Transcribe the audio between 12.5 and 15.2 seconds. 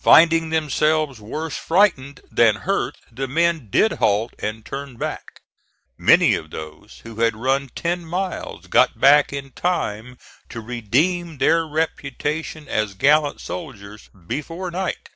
as gallant soldiers before night.